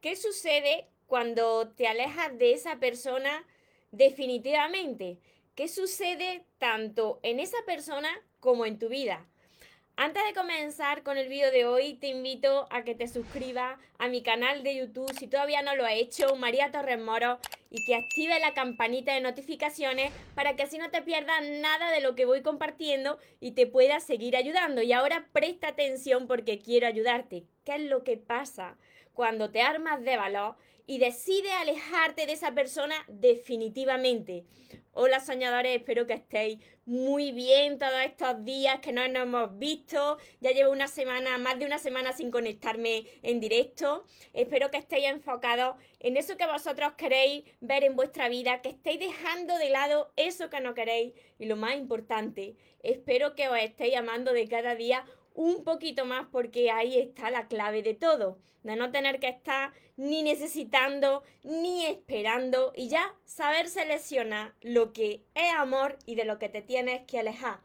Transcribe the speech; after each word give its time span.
¿qué 0.00 0.16
sucede 0.16 0.86
cuando 1.06 1.68
te 1.68 1.86
alejas 1.86 2.36
de 2.38 2.52
esa 2.52 2.76
persona 2.76 3.46
definitivamente? 3.90 5.18
¿Qué 5.54 5.68
sucede 5.68 6.44
tanto 6.58 7.20
en 7.22 7.40
esa 7.40 7.58
persona 7.66 8.08
como 8.40 8.66
en 8.66 8.78
tu 8.78 8.88
vida? 8.88 9.26
Antes 9.96 10.24
de 10.24 10.32
comenzar 10.32 11.02
con 11.02 11.18
el 11.18 11.28
vídeo 11.28 11.50
de 11.50 11.66
hoy, 11.66 11.92
te 11.94 12.06
invito 12.06 12.66
a 12.70 12.84
que 12.84 12.94
te 12.94 13.06
suscribas 13.06 13.78
a 13.98 14.08
mi 14.08 14.22
canal 14.22 14.62
de 14.62 14.76
YouTube 14.76 15.12
si 15.18 15.26
todavía 15.26 15.60
no 15.60 15.76
lo 15.76 15.84
has 15.84 15.92
hecho, 15.92 16.36
María 16.36 16.70
Torres 16.70 16.98
Moro, 16.98 17.38
y 17.68 17.84
que 17.84 17.96
active 17.96 18.40
la 18.40 18.54
campanita 18.54 19.12
de 19.12 19.20
notificaciones 19.20 20.10
para 20.34 20.56
que 20.56 20.62
así 20.62 20.78
no 20.78 20.90
te 20.90 21.02
pierdas 21.02 21.42
nada 21.60 21.90
de 21.90 22.00
lo 22.00 22.14
que 22.14 22.24
voy 22.24 22.40
compartiendo 22.40 23.18
y 23.40 23.50
te 23.50 23.66
pueda 23.66 24.00
seguir 24.00 24.36
ayudando. 24.36 24.80
Y 24.80 24.94
ahora 24.94 25.28
presta 25.32 25.68
atención 25.68 26.26
porque 26.26 26.58
quiero 26.58 26.86
ayudarte. 26.86 27.44
¿Qué 27.66 27.74
es 27.74 27.82
lo 27.82 28.02
que 28.02 28.16
pasa 28.16 28.78
cuando 29.20 29.50
te 29.50 29.60
armas 29.60 30.02
de 30.02 30.16
valor 30.16 30.56
y 30.86 30.96
decides 30.96 31.52
alejarte 31.52 32.24
de 32.24 32.32
esa 32.32 32.54
persona 32.54 32.94
definitivamente? 33.06 34.46
Hola 34.92 35.20
soñadores, 35.20 35.76
espero 35.76 36.06
que 36.06 36.14
estéis 36.14 36.58
muy 36.86 37.30
bien 37.30 37.78
todos 37.78 38.00
estos 38.02 38.42
días 38.46 38.80
que 38.80 38.92
no 38.92 39.06
nos 39.08 39.24
hemos 39.24 39.58
visto. 39.58 40.16
Ya 40.40 40.52
llevo 40.52 40.72
una 40.72 40.88
semana, 40.88 41.36
más 41.36 41.58
de 41.58 41.66
una 41.66 41.78
semana 41.78 42.14
sin 42.14 42.30
conectarme 42.30 43.04
en 43.22 43.40
directo. 43.40 44.06
Espero 44.32 44.70
que 44.70 44.78
estéis 44.78 45.08
enfocados 45.08 45.76
en 45.98 46.16
eso 46.16 46.38
que 46.38 46.46
vosotros 46.46 46.94
queréis 46.94 47.44
ver 47.60 47.84
en 47.84 47.96
vuestra 47.96 48.30
vida, 48.30 48.62
que 48.62 48.70
estéis 48.70 49.00
dejando 49.00 49.58
de 49.58 49.68
lado 49.68 50.14
eso 50.16 50.48
que 50.48 50.60
no 50.60 50.72
queréis. 50.72 51.12
Y 51.38 51.44
lo 51.44 51.56
más 51.56 51.76
importante, 51.76 52.56
espero 52.82 53.34
que 53.34 53.50
os 53.50 53.58
estéis 53.58 53.96
amando 53.96 54.32
de 54.32 54.48
cada 54.48 54.74
día 54.76 55.04
un 55.34 55.64
poquito 55.64 56.04
más 56.04 56.26
porque 56.30 56.70
ahí 56.70 56.98
está 56.98 57.30
la 57.30 57.48
clave 57.48 57.82
de 57.82 57.94
todo, 57.94 58.38
de 58.62 58.76
no 58.76 58.90
tener 58.90 59.20
que 59.20 59.28
estar 59.28 59.72
ni 59.96 60.22
necesitando 60.22 61.22
ni 61.42 61.86
esperando 61.86 62.72
y 62.74 62.88
ya 62.88 63.14
saber 63.24 63.68
seleccionar 63.68 64.54
lo 64.60 64.92
que 64.92 65.24
es 65.34 65.52
amor 65.54 65.98
y 66.06 66.14
de 66.14 66.24
lo 66.24 66.38
que 66.38 66.48
te 66.48 66.62
tienes 66.62 67.02
que 67.06 67.18
alejar. 67.18 67.60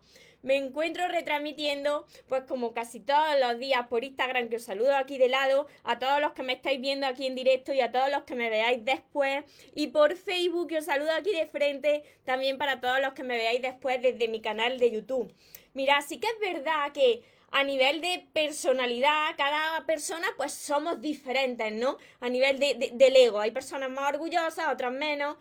Me 0.46 0.58
encuentro 0.58 1.08
retransmitiendo, 1.08 2.06
pues 2.28 2.44
como 2.44 2.72
casi 2.72 3.00
todos 3.00 3.40
los 3.40 3.58
días 3.58 3.88
por 3.88 4.04
Instagram, 4.04 4.48
que 4.48 4.58
os 4.58 4.64
saludo 4.64 4.96
aquí 4.96 5.18
de 5.18 5.28
lado, 5.28 5.66
a 5.84 5.98
todos 5.98 6.22
los 6.22 6.34
que 6.34 6.44
me 6.44 6.54
estáis 6.54 6.80
viendo 6.80 7.08
aquí 7.08 7.26
en 7.26 7.34
directo 7.34 7.74
y 7.74 7.82
a 7.82 7.92
todos 7.92 8.12
los 8.12 8.26
que 8.26 8.36
me 8.36 8.52
veáis 8.52 8.86
después, 8.86 9.44
y 9.74 9.88
por 9.88 10.16
Facebook, 10.16 10.68
que 10.68 10.78
os 10.78 10.86
saludo 10.86 11.14
aquí 11.14 11.32
de 11.32 11.48
frente, 11.48 12.04
también 12.26 12.60
para 12.60 12.80
todos 12.80 13.00
los 13.02 13.14
que 13.14 13.24
me 13.24 13.38
veáis 13.38 13.60
después 13.64 14.00
desde 14.04 14.28
mi 14.28 14.40
canal 14.40 14.78
de 14.78 14.92
YouTube. 14.92 15.34
Mira, 15.74 16.00
sí 16.04 16.20
que 16.20 16.28
es 16.28 16.40
verdad 16.40 16.92
que 16.94 17.24
a 17.56 17.64
nivel 17.64 18.02
de 18.02 18.28
personalidad, 18.34 19.34
cada 19.38 19.86
persona 19.86 20.28
pues 20.36 20.52
somos 20.52 21.00
diferentes, 21.00 21.72
¿no? 21.72 21.98
A 22.20 22.28
nivel 22.28 22.60
de, 22.60 22.92
del 22.94 23.16
ego, 23.16 23.40
hay 23.40 23.52
personas 23.52 23.90
más 23.90 24.14
orgullosas, 24.14 24.74
otras 24.74 24.92
menos, 24.92 25.38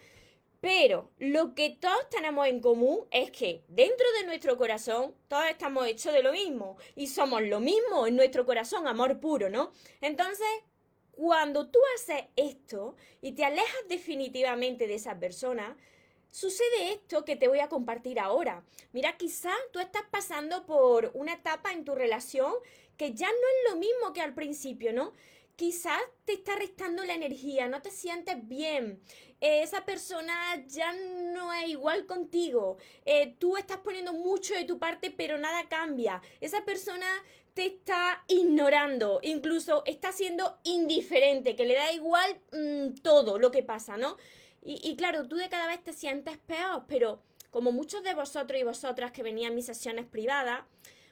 pero 0.61 1.11
lo 1.19 1.57
que 1.57 1.71
todos 1.71 2.09
tenemos 2.11 2.47
en 2.47 2.61
común 2.61 3.01
es 3.11 3.33
que 3.33 3.65
dentro 3.67 4.07
de 4.21 4.27
nuestro 4.29 4.57
corazón 4.57 5.13
todos 5.27 5.47
estamos 5.47 5.89
hechos 5.89 6.13
de 6.13 6.23
lo 6.23 6.31
mismo 6.31 6.77
y 6.95 7.09
somos 7.09 7.43
lo 7.43 7.59
mismo 7.59 8.07
en 8.07 8.15
nuestro 8.15 8.47
corazón, 8.47 8.87
amor 8.87 9.19
puro, 9.19 9.51
¿no? 9.51 9.73
Entonces, 10.01 10.47
cuando 11.11 11.69
tú 11.69 11.81
haces 11.97 12.27
esto 12.37 12.95
y 13.23 13.33
te 13.33 13.45
alejas 13.45 13.89
definitivamente 13.89 14.87
de 14.87 14.95
esa 14.95 15.19
persona, 15.19 15.77
sucede 16.35 16.93
esto 16.93 17.25
que 17.25 17.37
te 17.37 17.47
voy 17.47 17.61
a 17.61 17.69
compartir 17.69 18.19
ahora. 18.19 18.65
Mira, 18.93 19.17
quizás 19.17 19.55
tú 19.73 19.79
estás 19.79 20.03
pasando 20.11 20.67
por 20.67 21.13
una 21.15 21.35
etapa 21.35 21.71
en 21.71 21.85
tu 21.85 21.95
relación 21.95 22.53
que 22.97 23.15
ya 23.15 23.29
no 23.29 23.33
es 23.33 23.73
lo 23.73 23.77
mismo 23.79 24.13
que 24.13 24.21
al 24.21 24.35
principio, 24.35 24.93
¿no? 24.93 25.13
Quizás 25.55 26.01
te 26.25 26.33
está 26.33 26.57
restando 26.57 27.05
la 27.05 27.15
energía, 27.15 27.69
no 27.69 27.81
te 27.83 27.93
sientes 27.93 28.37
bien, 28.49 29.01
eh, 29.41 29.63
esa 29.63 29.85
persona 29.85 30.35
ya 30.67 30.93
no 30.93 31.53
es 31.53 31.69
igual 31.69 32.05
contigo, 32.07 32.79
eh, 33.05 33.37
tú 33.39 33.57
estás 33.57 33.79
poniendo 33.79 34.13
mucho 34.13 34.55
de 34.55 34.65
tu 34.65 34.81
parte 34.81 35.13
pero 35.17 35.39
nada 35.39 35.69
cambia, 35.69 36.21
esa 36.41 36.65
persona 36.65 37.07
te 37.55 37.67
está 37.67 38.25
ignorando, 38.27 39.21
incluso 39.23 39.85
está 39.87 40.11
siendo 40.11 40.59
indiferente, 40.65 41.55
que 41.55 41.65
le 41.65 41.75
da 41.75 41.93
igual 41.93 42.41
mm, 42.51 42.95
todo 43.03 43.39
lo 43.39 43.53
que 43.53 43.63
pasa, 43.63 43.97
¿no? 43.97 44.17
Y, 44.67 44.97
claro, 44.97 45.29
tú 45.29 45.37
de 45.37 45.51
cada 45.51 45.67
vez 45.67 45.83
te 45.83 45.93
sientes 45.93 46.39
peor, 46.39 46.85
pero 46.89 47.21
como 47.51 47.71
muchos 47.71 48.03
de 48.03 48.15
vosotros 48.15 48.59
y 48.59 48.65
vosotras 48.65 49.13
que 49.13 49.23
venían 49.23 49.55
mis 49.55 49.67
sesiones 49.67 50.07
privadas, 50.07 50.63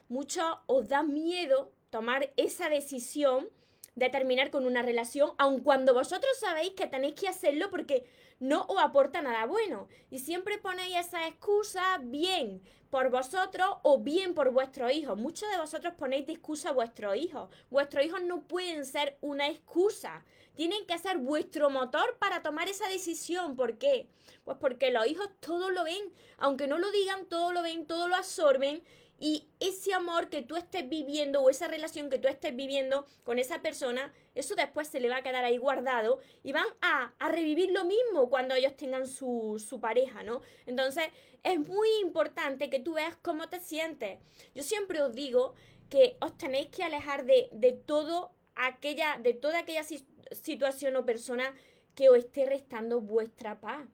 muchos 0.09 0.45
os 0.67 0.89
da 0.89 1.03
miedo 1.03 1.71
tomar 1.91 2.33
esa 2.37 2.71
decisión 2.71 3.51
de 3.95 4.09
terminar 4.09 4.51
con 4.51 4.65
una 4.65 4.81
relación, 4.81 5.33
aun 5.37 5.61
cuando 5.61 5.93
vosotros 5.93 6.33
sabéis 6.41 6.71
que 6.71 6.87
tenéis 6.87 7.15
que 7.15 7.29
hacerlo 7.29 7.69
porque 7.69 8.07
no 8.41 8.65
os 8.69 8.83
aporta 8.83 9.21
nada 9.21 9.45
bueno. 9.45 9.87
Y 10.11 10.21
siempre 10.21 10.57
ponéis 10.57 10.97
esa 10.97 11.29
excusa 11.29 11.99
bien 12.03 12.63
por 12.93 13.09
vosotros 13.09 13.71
o 13.81 14.01
bien 14.01 14.35
por 14.35 14.51
vuestros 14.51 14.93
hijos. 14.93 15.17
Muchos 15.17 15.51
de 15.51 15.57
vosotros 15.57 15.95
ponéis 15.97 16.27
de 16.27 16.35
excusa 16.35 16.69
a 16.69 16.73
vuestros 16.73 17.17
hijos. 17.17 17.49
Vuestros 17.71 18.05
hijos 18.05 18.23
no 18.23 18.43
pueden 18.43 18.85
ser 18.85 19.17
una 19.23 19.49
excusa. 19.49 20.23
Tienen 20.57 20.85
que 20.85 20.99
ser 20.99 21.17
vuestro 21.17 21.71
motor 21.71 22.19
para 22.19 22.43
tomar 22.43 22.69
esa 22.69 22.87
decisión. 22.89 23.57
¿Por 23.57 23.79
qué? 23.79 24.09
Pues 24.45 24.59
porque 24.61 24.91
los 24.91 25.07
hijos 25.07 25.31
todo 25.41 25.71
lo 25.71 25.85
ven. 25.85 26.13
Aunque 26.37 26.67
no 26.67 26.77
lo 26.77 26.91
digan, 26.91 27.25
todo 27.25 27.51
lo 27.55 27.63
ven, 27.63 27.87
todo 27.87 28.09
lo 28.09 28.17
absorben 28.17 28.83
y 29.25 29.47
ese 29.61 29.95
amor 29.95 30.31
que 30.31 30.43
tú 30.43 30.57
estés 30.57 30.89
viviendo 30.89 31.41
o 31.41 31.49
esa 31.49 31.69
relación 31.69 32.11
que 32.11 32.19
tú 32.19 32.27
estés 32.27 32.57
viviendo 32.57 33.07
con 33.23 33.39
esa 33.39 33.63
persona, 33.63 34.13
eso 34.35 34.57
después 34.57 34.89
se 34.89 34.99
le 34.99 35.09
va 35.09 35.19
a 35.19 35.23
quedar 35.23 35.45
ahí 35.45 35.59
guardado 35.59 36.19
y 36.43 36.51
van 36.51 36.67
a, 36.81 37.15
revivir 37.29 37.71
lo 37.71 37.85
mismo 37.85 38.29
cuando 38.29 38.57
ellos 38.57 38.77
tengan 38.77 39.07
su, 39.07 39.65
su 39.65 39.79
pareja, 39.79 40.25
¿no? 40.25 40.43
Entonces 40.67 41.05
es 41.45 41.61
muy 41.61 41.89
importante 42.01 42.69
que 42.69 42.81
tú 42.81 42.95
veas 42.95 43.17
cómo 43.23 43.49
te 43.49 43.61
sientes. 43.61 44.19
Yo 44.57 44.65
siempre 44.65 45.01
os 45.01 45.15
digo 45.15 45.55
que 45.89 46.17
os 46.21 46.37
tenéis 46.37 46.67
que 46.71 46.83
alejar 46.83 47.25
de, 47.25 47.49
de 47.53 47.71
todo 47.71 48.33
aquella, 48.57 49.19
de 49.19 49.35
toda 49.35 49.61
aquella 49.61 49.85
situación 49.85 50.97
o 50.97 51.07
persona 51.07 51.55
que 51.95 52.09
os 52.09 52.19
esté 52.19 52.45
restando 52.45 53.01
vuestra 53.01 53.61
paz. 53.61 53.87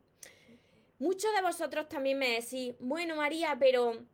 Muchos 0.99 1.35
de 1.35 1.43
vosotros 1.43 1.87
también 1.87 2.19
me 2.19 2.41
decís, 2.41 2.75
bueno 2.81 3.15
María, 3.15 3.59
pero 3.61 4.07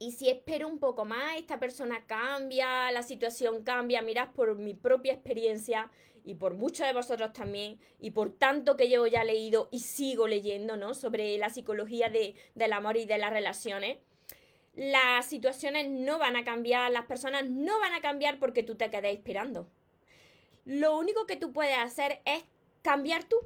y 0.00 0.12
si 0.12 0.30
espero 0.30 0.66
un 0.66 0.78
poco 0.78 1.04
más, 1.04 1.36
esta 1.36 1.60
persona 1.60 2.06
cambia, 2.06 2.90
la 2.90 3.02
situación 3.02 3.62
cambia, 3.62 4.00
mirad 4.00 4.30
por 4.30 4.56
mi 4.56 4.72
propia 4.72 5.12
experiencia 5.12 5.90
y 6.24 6.36
por 6.36 6.54
muchos 6.54 6.86
de 6.86 6.94
vosotros 6.94 7.34
también, 7.34 7.78
y 7.98 8.12
por 8.12 8.32
tanto 8.32 8.78
que 8.78 8.88
llevo 8.88 9.06
ya 9.06 9.24
leído 9.24 9.68
y 9.70 9.80
sigo 9.80 10.26
leyendo, 10.26 10.78
¿no? 10.78 10.94
Sobre 10.94 11.36
la 11.36 11.50
psicología 11.50 12.08
de, 12.08 12.34
del 12.54 12.72
amor 12.72 12.96
y 12.96 13.04
de 13.04 13.18
las 13.18 13.30
relaciones. 13.30 13.98
Las 14.74 15.26
situaciones 15.26 15.90
no 15.90 16.18
van 16.18 16.36
a 16.36 16.44
cambiar, 16.44 16.90
las 16.90 17.04
personas 17.04 17.50
no 17.50 17.78
van 17.78 17.92
a 17.92 18.00
cambiar 18.00 18.38
porque 18.38 18.62
tú 18.62 18.76
te 18.76 18.88
quedes 18.88 19.14
esperando. 19.14 19.68
Lo 20.64 20.96
único 20.96 21.26
que 21.26 21.36
tú 21.36 21.52
puedes 21.52 21.76
hacer 21.76 22.22
es 22.24 22.42
cambiar 22.80 23.24
tú. 23.24 23.36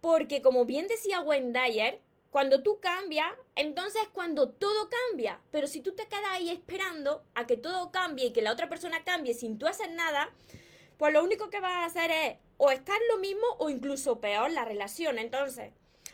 Porque 0.00 0.42
como 0.42 0.64
bien 0.64 0.88
decía 0.88 1.20
Wendayer, 1.20 2.00
cuando 2.30 2.62
tú 2.62 2.78
cambias, 2.80 3.32
entonces 3.56 4.02
es 4.02 4.08
cuando 4.08 4.50
todo 4.50 4.88
cambia. 4.90 5.40
Pero 5.50 5.66
si 5.66 5.80
tú 5.80 5.92
te 5.92 6.06
quedas 6.06 6.30
ahí 6.30 6.50
esperando 6.50 7.24
a 7.34 7.46
que 7.46 7.56
todo 7.56 7.90
cambie 7.90 8.26
y 8.26 8.32
que 8.32 8.42
la 8.42 8.52
otra 8.52 8.68
persona 8.68 9.04
cambie 9.04 9.34
sin 9.34 9.58
tú 9.58 9.66
hacer 9.66 9.90
nada, 9.92 10.30
pues 10.98 11.12
lo 11.12 11.22
único 11.24 11.48
que 11.48 11.60
vas 11.60 11.72
a 11.72 11.84
hacer 11.84 12.10
es 12.10 12.36
o 12.58 12.70
estar 12.70 12.98
lo 13.10 13.18
mismo 13.18 13.46
o 13.58 13.70
incluso 13.70 14.20
peor 14.20 14.50
la 14.50 14.64
relación. 14.64 15.18
Entonces, 15.18 15.72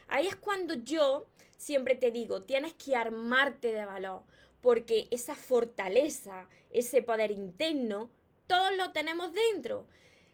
ahí 0.09 0.27
es 0.27 0.37
cuando 0.37 0.75
yo 0.75 1.27
siempre 1.57 1.95
te 1.95 2.11
digo, 2.11 2.43
tienes 2.43 2.75
que 2.75 2.95
armarte 2.95 3.73
de 3.73 3.87
valor, 3.87 4.23
porque 4.61 5.09
esa 5.11 5.35
fortaleza, 5.35 6.49
ese 6.71 7.03
poder 7.03 7.31
interno, 7.31 8.11
todos 8.47 8.77
lo 8.77 8.93
tenemos 8.93 9.33
dentro. 9.33 9.87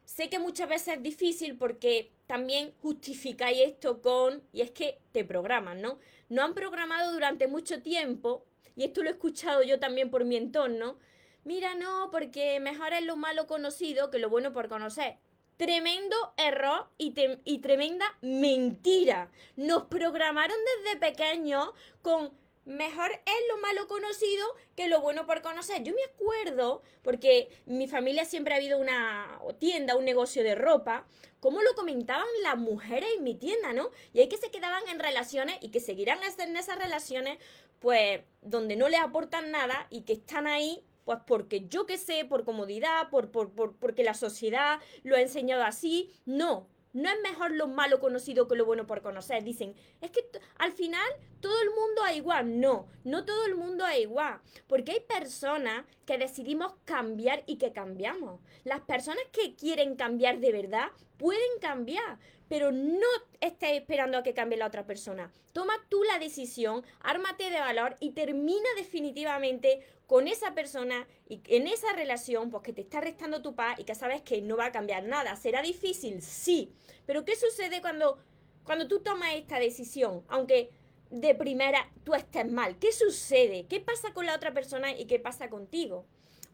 Sé 0.04 0.28
que 0.28 0.40
muchas 0.40 0.68
veces 0.68 0.96
es 0.96 1.02
difícil 1.02 1.56
porque 1.56 2.10
también 2.30 2.72
justificáis 2.80 3.58
esto 3.60 4.00
con, 4.00 4.40
y 4.52 4.60
es 4.60 4.70
que 4.70 5.00
te 5.10 5.24
programan, 5.24 5.82
¿no? 5.82 5.98
No 6.28 6.44
han 6.44 6.54
programado 6.54 7.12
durante 7.12 7.48
mucho 7.48 7.82
tiempo, 7.82 8.46
y 8.76 8.84
esto 8.84 9.02
lo 9.02 9.08
he 9.08 9.14
escuchado 9.14 9.64
yo 9.64 9.80
también 9.80 10.10
por 10.10 10.24
mi 10.24 10.36
entorno, 10.36 10.96
mira, 11.42 11.74
no, 11.74 12.08
porque 12.12 12.60
mejor 12.60 12.92
es 12.92 13.04
lo 13.04 13.16
malo 13.16 13.48
conocido 13.48 14.10
que 14.12 14.20
lo 14.20 14.30
bueno 14.30 14.52
por 14.52 14.68
conocer. 14.68 15.16
Tremendo 15.56 16.14
error 16.36 16.86
y, 16.98 17.12
y 17.44 17.58
tremenda 17.58 18.06
mentira. 18.20 19.28
Nos 19.56 19.86
programaron 19.86 20.56
desde 20.84 21.00
pequeños 21.00 21.70
con 22.00 22.30
mejor 22.70 23.10
es 23.10 23.48
lo 23.48 23.58
malo 23.58 23.86
conocido 23.88 24.46
que 24.76 24.88
lo 24.88 25.00
bueno 25.00 25.26
por 25.26 25.42
conocer. 25.42 25.82
Yo 25.82 25.92
me 25.92 26.04
acuerdo, 26.04 26.82
porque 27.02 27.50
mi 27.66 27.88
familia 27.88 28.24
siempre 28.24 28.54
ha 28.54 28.58
habido 28.58 28.78
una 28.78 29.40
tienda, 29.58 29.96
un 29.96 30.04
negocio 30.04 30.42
de 30.42 30.54
ropa, 30.54 31.06
cómo 31.40 31.62
lo 31.62 31.74
comentaban 31.74 32.26
las 32.42 32.56
mujeres 32.56 33.10
en 33.16 33.24
mi 33.24 33.34
tienda, 33.34 33.72
¿no? 33.72 33.90
Y 34.12 34.20
hay 34.20 34.28
que 34.28 34.36
se 34.36 34.50
quedaban 34.50 34.86
en 34.88 35.00
relaciones 35.00 35.58
y 35.60 35.70
que 35.70 35.80
seguirán 35.80 36.20
en 36.22 36.56
esas 36.56 36.78
relaciones, 36.78 37.38
pues, 37.80 38.20
donde 38.40 38.76
no 38.76 38.88
les 38.88 39.00
aportan 39.00 39.50
nada 39.50 39.86
y 39.90 40.02
que 40.02 40.14
están 40.14 40.46
ahí 40.46 40.84
pues 41.04 41.18
porque 41.26 41.66
yo 41.66 41.86
qué 41.86 41.98
sé, 41.98 42.24
por 42.24 42.44
comodidad, 42.44 43.08
por, 43.10 43.32
por, 43.32 43.50
por, 43.50 43.74
porque 43.74 44.04
la 44.04 44.14
sociedad 44.14 44.78
lo 45.02 45.16
ha 45.16 45.20
enseñado 45.20 45.64
así. 45.64 46.14
No, 46.24 46.68
no 46.92 47.08
es 47.08 47.20
mejor 47.22 47.52
lo 47.52 47.68
malo 47.68 48.00
conocido 48.00 48.48
que 48.48 48.56
lo 48.56 48.64
bueno 48.64 48.86
por 48.86 49.02
conocer. 49.02 49.44
Dicen, 49.44 49.74
es 50.00 50.10
que 50.10 50.24
al 50.58 50.72
final 50.72 51.08
todo 51.40 51.60
el 51.62 51.70
mundo 51.70 52.06
es 52.08 52.16
igual. 52.16 52.60
No, 52.60 52.88
no 53.04 53.24
todo 53.24 53.46
el 53.46 53.54
mundo 53.54 53.86
es 53.86 54.00
igual. 54.00 54.40
Porque 54.66 54.92
hay 54.92 55.00
personas 55.00 55.84
que 56.06 56.18
decidimos 56.18 56.74
cambiar 56.84 57.42
y 57.46 57.56
que 57.56 57.72
cambiamos. 57.72 58.40
Las 58.64 58.80
personas 58.80 59.24
que 59.32 59.54
quieren 59.54 59.96
cambiar 59.96 60.40
de 60.40 60.52
verdad 60.52 60.88
pueden 61.18 61.58
cambiar 61.60 62.18
pero 62.50 62.72
no 62.72 63.06
estés 63.40 63.74
esperando 63.74 64.18
a 64.18 64.24
que 64.24 64.34
cambie 64.34 64.58
la 64.58 64.66
otra 64.66 64.84
persona. 64.84 65.30
Toma 65.52 65.74
tú 65.88 66.02
la 66.02 66.18
decisión, 66.18 66.84
ármate 67.00 67.48
de 67.48 67.60
valor 67.60 67.96
y 68.00 68.10
termina 68.10 68.68
definitivamente 68.76 69.86
con 70.10 70.26
esa 70.26 70.56
persona 70.56 71.06
y 71.28 71.40
en 71.46 71.68
esa 71.68 71.92
relación, 71.92 72.50
pues 72.50 72.64
que 72.64 72.72
te 72.72 72.80
está 72.80 73.00
restando 73.00 73.42
tu 73.42 73.54
paz 73.54 73.78
y 73.78 73.84
que 73.84 73.94
sabes 73.94 74.22
que 74.22 74.42
no 74.42 74.56
va 74.56 74.64
a 74.64 74.72
cambiar 74.72 75.04
nada. 75.04 75.36
¿Será 75.36 75.62
difícil? 75.62 76.20
Sí. 76.20 76.72
Pero 77.06 77.24
¿qué 77.24 77.36
sucede 77.36 77.80
cuando, 77.80 78.18
cuando 78.64 78.88
tú 78.88 78.98
tomas 79.04 79.34
esta 79.34 79.60
decisión? 79.60 80.24
Aunque 80.26 80.70
de 81.10 81.36
primera 81.36 81.88
tú 82.02 82.14
estés 82.14 82.50
mal. 82.50 82.76
¿Qué 82.80 82.90
sucede? 82.90 83.66
¿Qué 83.68 83.78
pasa 83.78 84.12
con 84.12 84.26
la 84.26 84.34
otra 84.34 84.52
persona 84.52 84.90
y 84.90 85.04
qué 85.04 85.20
pasa 85.20 85.48
contigo? 85.48 86.06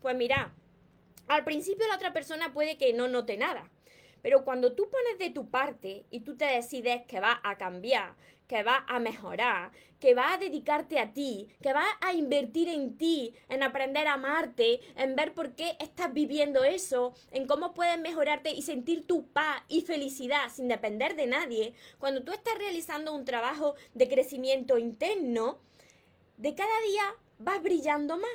Pues 0.02 0.14
mira, 0.14 0.52
al 1.26 1.42
principio 1.42 1.88
la 1.88 1.96
otra 1.96 2.12
persona 2.12 2.52
puede 2.52 2.76
que 2.76 2.92
no 2.92 3.08
note 3.08 3.38
nada. 3.38 3.70
Pero 4.20 4.44
cuando 4.44 4.74
tú 4.74 4.90
pones 4.90 5.18
de 5.18 5.30
tu 5.30 5.48
parte 5.48 6.04
y 6.10 6.20
tú 6.20 6.36
te 6.36 6.44
decides 6.44 7.06
que 7.06 7.20
va 7.20 7.40
a 7.42 7.56
cambiar, 7.56 8.16
que 8.46 8.62
va 8.62 8.84
a 8.88 8.98
mejorar, 9.00 9.72
que 10.00 10.14
va 10.14 10.34
a 10.34 10.38
dedicarte 10.38 10.98
a 10.98 11.12
ti, 11.12 11.48
que 11.62 11.72
va 11.72 11.84
a 12.00 12.12
invertir 12.12 12.68
en 12.68 12.96
ti, 12.96 13.34
en 13.48 13.62
aprender 13.62 14.06
a 14.06 14.14
amarte, 14.14 14.80
en 14.96 15.16
ver 15.16 15.34
por 15.34 15.54
qué 15.54 15.76
estás 15.80 16.12
viviendo 16.12 16.64
eso, 16.64 17.14
en 17.30 17.46
cómo 17.46 17.74
puedes 17.74 17.98
mejorarte 17.98 18.50
y 18.50 18.62
sentir 18.62 19.06
tu 19.06 19.28
paz 19.28 19.62
y 19.68 19.82
felicidad 19.82 20.48
sin 20.52 20.68
depender 20.68 21.16
de 21.16 21.26
nadie, 21.26 21.74
cuando 21.98 22.22
tú 22.22 22.32
estás 22.32 22.58
realizando 22.58 23.14
un 23.14 23.24
trabajo 23.24 23.74
de 23.94 24.08
crecimiento 24.08 24.78
interno, 24.78 25.58
de 26.36 26.54
cada 26.54 26.80
día 26.82 27.04
vas 27.38 27.62
brillando 27.62 28.16
más 28.16 28.30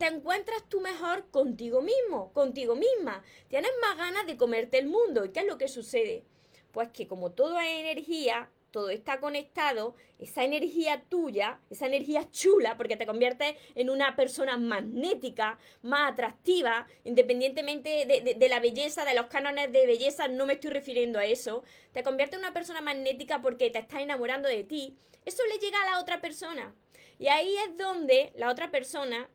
te 0.00 0.06
encuentras 0.06 0.66
tú 0.70 0.80
mejor 0.80 1.28
contigo 1.30 1.82
mismo, 1.82 2.32
contigo 2.32 2.74
misma. 2.74 3.22
Tienes 3.48 3.70
más 3.82 3.98
ganas 3.98 4.26
de 4.26 4.38
comerte 4.38 4.78
el 4.78 4.86
mundo. 4.86 5.26
¿Y 5.26 5.28
qué 5.28 5.40
es 5.40 5.46
lo 5.46 5.58
que 5.58 5.68
sucede? 5.68 6.24
Pues 6.72 6.88
que 6.88 7.06
como 7.06 7.32
todo 7.32 7.60
es 7.60 7.68
energía, 7.68 8.48
todo 8.70 8.90
está 8.90 9.20
conectado, 9.20 9.94
esa 10.18 10.44
energía 10.44 11.02
tuya, 11.08 11.60
esa 11.70 11.86
energía 11.86 12.30
chula, 12.30 12.76
porque 12.76 12.96
te 12.96 13.06
conviertes 13.06 13.56
en 13.74 13.90
una 13.90 14.16
persona 14.16 14.56
magnética, 14.56 15.58
más 15.82 16.12
atractiva, 16.12 16.86
independientemente 17.04 18.06
de, 18.06 18.34
de, 18.34 18.48
la 18.48 18.60
belleza, 18.60 19.04
de 19.04 19.14
los 19.14 19.26
cánones 19.26 19.72
de 19.72 19.86
belleza, 19.86 20.28
no 20.28 20.46
me 20.46 20.54
estoy 20.54 20.70
refiriendo 20.70 21.18
a 21.18 21.24
eso, 21.24 21.64
te 21.92 22.02
conviertes 22.02 22.38
en 22.38 22.44
una 22.44 22.54
persona 22.54 22.80
magnética 22.80 23.42
porque 23.42 23.70
te 23.70 23.78
estás 23.78 24.00
enamorando 24.00 24.48
de 24.48 24.64
ti, 24.64 24.96
eso 25.24 25.42
le 25.46 25.58
llega 25.58 25.80
a 25.82 25.90
la 25.90 26.00
otra 26.00 26.20
persona. 26.20 26.74
Y 27.18 27.28
ahí 27.28 27.54
es 27.66 27.76
donde 27.76 28.32
la 28.36 28.50
otra 28.50 28.70
persona 28.70 29.28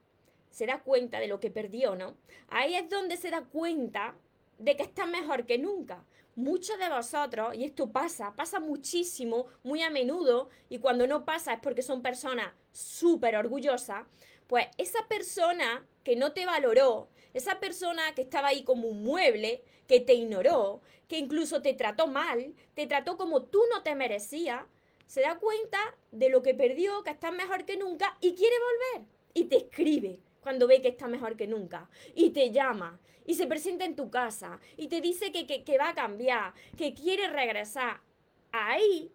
se 0.49 0.65
da 0.65 0.81
cuenta 0.81 1.19
de 1.19 1.27
lo 1.27 1.39
que 1.39 1.51
perdió, 1.51 1.95
¿no? 1.95 2.17
Ahí 2.47 2.75
es 2.75 2.89
donde 2.89 3.17
se 3.17 3.29
da 3.29 3.43
cuenta 3.43 4.15
de 4.57 4.75
que 4.75 4.83
está 4.83 5.05
mejor 5.05 5.45
que 5.45 5.57
nunca. 5.57 6.03
Muchos 6.35 6.77
de 6.77 6.89
vosotros, 6.89 7.55
y 7.55 7.63
esto 7.63 7.93
pasa, 7.93 8.35
pasa 8.35 8.59
muchísimo, 8.59 9.45
muy 9.63 9.81
a 9.83 9.89
menudo, 9.89 10.49
y 10.67 10.79
cuando 10.79 11.07
no 11.07 11.23
pasa 11.23 11.53
es 11.53 11.59
porque 11.61 11.81
son 11.81 12.01
personas 12.01 12.51
súper 12.73 13.37
orgullosas, 13.37 14.05
pues 14.47 14.67
esa 14.77 15.07
persona 15.07 15.87
que 16.03 16.17
no 16.17 16.33
te 16.33 16.45
valoró, 16.45 17.07
esa 17.33 17.61
persona 17.61 18.13
que 18.15 18.23
estaba 18.23 18.49
ahí 18.49 18.65
como 18.65 18.89
un 18.89 19.01
mueble, 19.01 19.63
que 19.87 20.01
te 20.01 20.13
ignoró, 20.13 20.81
que 21.07 21.19
incluso 21.19 21.61
te 21.61 21.73
trató 21.73 22.07
mal, 22.07 22.53
te 22.73 22.85
trató 22.85 23.15
como 23.15 23.43
tú 23.43 23.61
no 23.73 23.81
te 23.81 23.95
merecías, 23.95 24.61
se 25.07 25.21
da 25.21 25.39
cuenta 25.39 25.79
de 26.11 26.27
lo 26.27 26.41
que 26.41 26.53
perdió, 26.53 27.01
que 27.03 27.11
está 27.11 27.31
mejor 27.31 27.63
que 27.63 27.77
nunca 27.77 28.17
y 28.19 28.35
quiere 28.35 28.55
volver 28.59 29.07
y 29.33 29.45
te 29.45 29.57
escribe 29.57 30.19
cuando 30.45 30.67
ve 30.67 30.79
que 30.79 30.89
está 30.89 31.07
mejor 31.07 31.35
que 31.35 31.47
nunca. 31.47 31.89
Y 32.13 32.29
te 32.29 32.51
llama, 32.51 32.99
y 33.25 33.33
se 33.33 33.47
presenta 33.47 33.83
en 33.83 33.95
tu 33.95 34.11
casa, 34.11 34.59
y 34.77 34.89
te 34.89 35.01
dice 35.01 35.31
que, 35.31 35.47
que, 35.47 35.77
va 35.79 35.89
a 35.89 35.95
cambiar, 35.95 36.53
que 36.77 36.93
quiere 36.93 37.27
regresar. 37.29 37.99
Ahí 38.51 39.11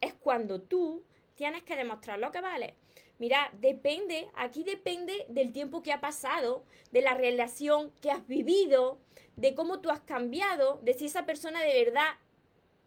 es 0.00 0.12
cuando 0.14 0.60
tú 0.60 1.04
tienes 1.36 1.62
que 1.62 1.76
demostrar 1.76 2.18
lo 2.18 2.32
que 2.32 2.40
vale. 2.40 2.74
Mira, 3.20 3.52
depende, 3.60 4.28
aquí 4.34 4.64
depende 4.64 5.24
del 5.28 5.52
tiempo 5.52 5.84
que 5.84 5.92
ha 5.92 6.00
pasado, 6.00 6.64
de 6.90 7.02
la 7.02 7.14
relación 7.14 7.92
que 8.00 8.10
has 8.10 8.26
vivido, 8.26 8.98
de 9.36 9.54
cómo 9.54 9.78
tú 9.78 9.88
has 9.88 10.00
cambiado, 10.00 10.80
de 10.82 10.94
si 10.94 11.04
esa 11.04 11.24
persona 11.24 11.62
de 11.62 11.84
verdad 11.84 12.16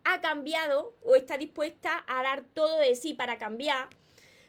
ha 0.04 0.20
cambiado 0.20 0.98
o 1.02 1.16
está 1.16 1.38
dispuesta 1.38 2.04
a 2.10 2.24
dar 2.24 2.44
todo 2.44 2.78
de 2.80 2.94
sí 2.98 3.14
para 3.14 3.38
cambiar. 3.38 3.88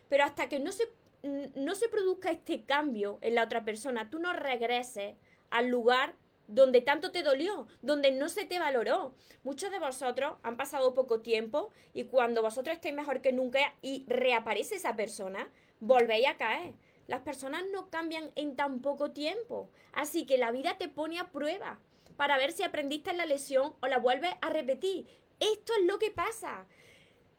Pero 0.09 0.25
hasta 0.25 0.49
que 0.49 0.59
no 0.59 0.73
se 0.73 0.89
no 1.27 1.75
se 1.75 1.89
produzca 1.89 2.31
este 2.31 2.65
cambio 2.65 3.19
en 3.21 3.35
la 3.35 3.45
otra 3.45 3.65
persona, 3.65 4.11
tú 4.11 4.19
no 4.19 4.33
regreses 4.33 5.17
al 5.51 5.69
lugar 5.69 6.15
donde 6.49 6.81
tanto 6.81 7.11
te 7.11 7.23
dolió, 7.23 7.67
donde 7.83 8.13
no 8.13 8.29
se 8.29 8.45
te 8.45 8.59
valoró. 8.59 9.15
Muchos 9.43 9.71
de 9.71 9.79
vosotros 9.79 10.35
han 10.43 10.57
pasado 10.57 10.95
poco 10.95 11.21
tiempo 11.21 11.71
y 11.93 12.05
cuando 12.05 12.43
vosotros 12.43 12.75
estéis 12.75 12.95
mejor 12.95 13.21
que 13.21 13.33
nunca 13.33 13.75
y 13.83 14.05
reaparece 14.07 14.77
esa 14.77 14.97
persona, 14.97 15.49
volvéis 15.81 16.29
a 16.29 16.37
caer. 16.37 16.75
Las 17.07 17.23
personas 17.23 17.65
no 17.73 17.91
cambian 17.91 18.31
en 18.35 18.57
tan 18.57 18.81
poco 18.81 19.13
tiempo, 19.13 19.71
así 19.93 20.27
que 20.27 20.39
la 20.39 20.51
vida 20.51 20.77
te 20.79 20.89
pone 20.89 21.19
a 21.19 21.31
prueba 21.31 21.79
para 22.17 22.37
ver 22.37 22.53
si 22.53 22.63
aprendiste 22.63 23.13
la 23.13 23.27
lesión 23.27 23.75
o 23.81 23.87
la 23.87 23.99
vuelves 23.99 24.35
a 24.41 24.51
repetir. 24.51 25.07
Esto 25.39 25.73
es 25.79 25.85
lo 25.85 25.99
que 25.99 26.11
pasa. 26.11 26.67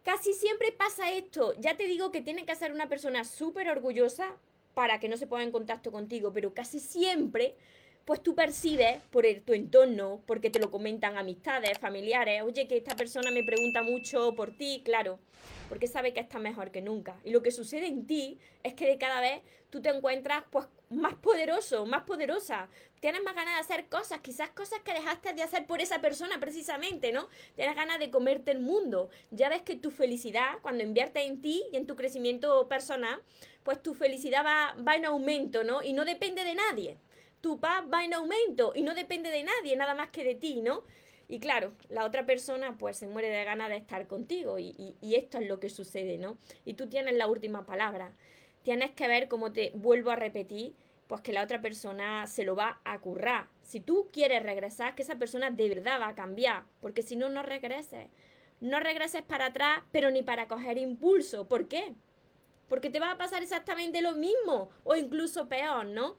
Casi 0.04 0.34
siempre 0.34 0.72
pasa 0.72 1.12
esto. 1.12 1.54
Ya 1.60 1.76
te 1.76 1.86
digo 1.86 2.12
que 2.12 2.22
tiene 2.22 2.46
que 2.46 2.56
ser 2.56 2.72
una 2.72 2.88
persona 2.88 3.24
súper 3.24 3.70
orgullosa 3.70 4.38
para 4.74 5.00
que 5.00 5.10
no 5.10 5.18
se 5.18 5.28
ponga 5.28 5.44
en 5.44 5.52
contacto 5.52 5.92
contigo, 5.92 6.32
pero 6.34 6.54
casi 6.54 6.80
siempre, 6.80 7.56
pues 8.08 8.24
tú 8.24 8.36
percibes 8.36 9.02
por 9.12 9.26
tu 9.46 9.52
entorno, 9.52 10.22
porque 10.26 10.50
te 10.50 10.60
lo 10.60 10.72
comentan 10.72 11.18
amistades, 11.18 11.78
familiares, 11.78 12.42
oye, 12.42 12.66
que 12.66 12.78
esta 12.78 12.96
persona 12.96 13.32
me 13.32 13.44
pregunta 13.44 13.84
mucho 13.84 14.34
por 14.34 14.56
ti, 14.56 14.82
claro, 14.86 15.20
porque 15.68 15.88
sabe 15.88 16.14
que 16.14 16.22
está 16.22 16.40
mejor 16.40 16.72
que 16.72 16.82
nunca. 16.82 17.18
Y 17.26 17.32
lo 17.32 17.44
que 17.44 17.52
sucede 17.52 17.88
en 17.88 18.08
ti 18.08 18.40
es 18.64 18.76
que 18.76 18.88
de 18.88 18.98
cada 18.98 19.20
vez 19.20 19.42
tú 19.70 19.82
te 19.82 19.90
encuentras 19.90 20.46
pues 20.50 20.68
más 20.90 21.16
poderoso, 21.16 21.86
más 21.86 22.04
poderosa. 22.04 22.70
Tienes 23.02 23.22
más 23.24 23.36
ganas 23.36 23.56
de 23.56 23.60
hacer 23.60 23.90
cosas, 23.90 24.22
quizás 24.22 24.52
cosas 24.52 24.80
que 24.86 24.94
dejaste 24.94 25.34
de 25.34 25.44
hacer 25.44 25.66
por 25.66 25.82
esa 25.82 26.00
persona 26.00 26.40
precisamente, 26.40 27.12
¿no? 27.12 27.28
Tienes 27.58 27.76
ganas 27.76 28.00
de 28.00 28.10
comerte 28.10 28.52
el 28.52 28.60
mundo. 28.60 29.10
Ya 29.32 29.50
ves 29.50 29.64
que 29.64 29.76
tu 29.76 29.92
felicidad, 29.92 30.60
cuando 30.62 30.82
inviertes 30.82 31.26
en 31.26 31.42
ti 31.42 31.62
y 31.74 31.76
en 31.76 31.86
tu 31.86 31.98
crecimiento 31.98 32.70
personal, 32.70 33.22
pues 33.64 33.84
tu 33.84 33.94
felicidad 33.94 34.46
va, 34.46 34.78
va 34.82 34.96
en 34.96 35.04
aumento, 35.04 35.66
¿no? 35.66 35.84
Y 35.84 35.92
no 35.92 36.06
depende 36.06 36.46
de 36.46 36.56
nadie. 36.56 36.98
Tu 37.42 37.60
paz 37.60 37.84
va 37.92 38.04
en 38.04 38.14
aumento 38.14 38.74
y 38.76 38.82
no 38.82 38.96
depende 38.96 39.30
de 39.30 39.44
nadie, 39.44 39.76
nada 39.76 39.94
más 39.94 40.10
que 40.10 40.24
de 40.24 40.36
ti, 40.36 40.62
¿no? 40.62 40.84
Y 41.30 41.40
claro, 41.40 41.74
la 41.90 42.06
otra 42.06 42.26
persona 42.26 42.78
pues 42.78 42.98
se 42.98 43.08
muere 43.08 43.30
de 43.30 43.44
ganas 43.44 43.70
de 43.70 43.78
estar 43.78 44.08
contigo 44.08 44.60
y, 44.60 44.96
esto 45.02 45.40
es 45.40 45.48
lo 45.48 45.60
que 45.60 45.70
sucede, 45.70 46.18
¿no? 46.18 46.38
Y 46.64 46.76
tú 46.76 46.88
tienes 46.88 47.16
la 47.16 47.28
última 47.28 47.66
palabra. 47.66 48.14
Tienes 48.64 48.92
que 48.92 49.08
ver, 49.08 49.28
como 49.28 49.52
te 49.52 49.72
vuelvo 49.76 50.12
a 50.12 50.16
repetir, 50.16 50.74
pues 51.08 51.22
que 51.22 51.34
la 51.34 51.44
otra 51.44 51.62
persona 51.62 52.28
se 52.28 52.44
lo 52.44 52.56
va 52.56 52.80
a 52.86 53.00
currar. 53.00 53.48
Si 53.62 53.80
tú 53.82 54.10
quieres 54.12 54.44
regresar, 54.44 54.96
que 54.96 55.04
esa 55.04 55.18
persona 55.18 55.52
de 55.52 55.70
verdad 55.70 56.00
va 56.00 56.10
a 56.10 56.16
cambiar, 56.16 56.64
porque 56.80 57.02
si 57.02 57.16
no, 57.16 57.30
no 57.30 57.44
regreses. 57.44 58.08
No 58.60 58.80
regreses 58.80 59.22
para 59.22 59.48
atrás, 59.48 59.84
pero 59.92 60.12
ni 60.12 60.24
para 60.24 60.48
coger 60.48 60.78
impulso. 60.78 61.48
¿Por 61.48 61.68
qué? 61.68 61.94
Porque 62.70 62.90
te 62.90 63.00
va 63.00 63.12
a 63.12 63.18
pasar 63.18 63.44
exactamente 63.44 64.02
lo 64.02 64.14
mismo 64.14 64.70
o 64.84 64.96
incluso 64.96 65.48
peor, 65.48 65.86
¿no? 65.86 66.18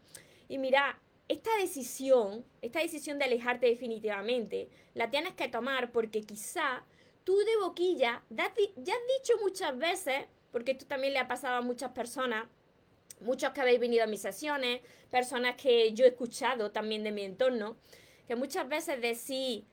Y 0.48 0.58
mira, 0.58 0.98
esta 1.28 1.54
decisión, 1.58 2.44
esta 2.62 2.80
decisión 2.80 3.18
de 3.18 3.26
alejarte 3.26 3.66
definitivamente, 3.66 4.68
la 4.94 5.11
tienes 5.11 5.35
que 5.35 5.49
tomar 5.49 5.92
porque 5.92 6.23
quizá 6.23 6.85
tú 7.25 7.37
de 7.38 7.56
boquilla 7.58 8.23
ya 8.30 8.44
has 8.47 8.54
dicho 8.54 9.35
muchas 9.42 9.76
veces, 9.76 10.25
porque 10.50 10.73
esto 10.73 10.87
también 10.87 11.12
le 11.12 11.18
ha 11.18 11.28
pasado 11.28 11.56
a 11.56 11.61
muchas 11.61 11.92
personas, 11.92 12.47
muchos 13.20 13.52
que 13.52 13.61
habéis 13.61 13.80
venido 13.80 14.04
a 14.04 14.06
mis 14.06 14.23
sesiones, 14.23 14.80
personas 15.11 15.56
que 15.56 15.92
yo 15.92 16.06
he 16.06 16.08
escuchado 16.08 16.70
también 16.70 17.04
de 17.04 17.12
mi 17.12 17.23
entorno, 17.23 17.76
que 18.26 18.35
muchas 18.35 18.66
veces 18.68 19.00
decís, 19.00 19.64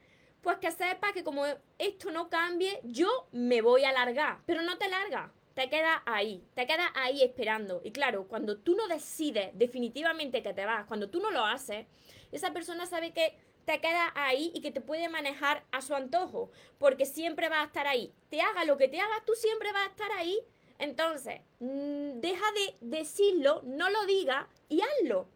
pues 0.41 0.57
que 0.57 0.71
sepas 0.71 1.13
que 1.13 1.23
como 1.23 1.45
esto 1.77 2.11
no 2.11 2.29
cambie, 2.29 2.81
yo 2.83 3.27
me 3.31 3.61
voy 3.61 3.85
a 3.85 3.93
largar, 3.93 4.39
pero 4.45 4.61
no 4.61 4.77
te 4.77 4.89
largas 4.89 5.31
te 5.55 5.69
quedas 5.69 6.01
ahí, 6.05 6.43
te 6.53 6.67
quedas 6.67 6.91
ahí 6.95 7.23
esperando. 7.23 7.81
Y 7.83 7.91
claro, 7.91 8.27
cuando 8.27 8.57
tú 8.57 8.75
no 8.75 8.87
decides 8.87 9.51
definitivamente 9.53 10.43
que 10.43 10.53
te 10.53 10.65
vas, 10.65 10.85
cuando 10.85 11.09
tú 11.09 11.21
no 11.21 11.31
lo 11.31 11.45
haces, 11.45 11.87
esa 12.31 12.51
persona 12.51 12.85
sabe 12.85 13.13
que 13.13 13.35
te 13.63 13.79
queda 13.79 14.11
ahí 14.15 14.51
y 14.53 14.61
que 14.61 14.71
te 14.71 14.81
puede 14.81 15.07
manejar 15.07 15.63
a 15.71 15.81
su 15.81 15.95
antojo, 15.95 16.51
porque 16.77 17.05
siempre 17.05 17.47
va 17.49 17.61
a 17.61 17.65
estar 17.65 17.87
ahí. 17.87 18.13
Te 18.29 18.41
haga 18.41 18.65
lo 18.65 18.77
que 18.77 18.89
te 18.89 18.99
haga, 18.99 19.23
tú 19.25 19.33
siempre 19.33 19.71
vas 19.71 19.87
a 19.87 19.91
estar 19.91 20.11
ahí. 20.11 20.37
Entonces, 20.77 21.39
mm, 21.59 22.19
deja 22.19 22.45
de 22.51 22.75
decirlo, 22.81 23.61
no 23.63 23.89
lo 23.89 24.05
diga 24.05 24.49
y 24.67 24.81
hazlo. 24.81 25.29